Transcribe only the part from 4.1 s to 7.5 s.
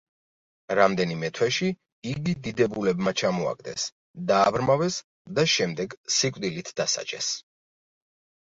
დააბრმავეს და შემდეგ სიკვდილით დასაჯეს.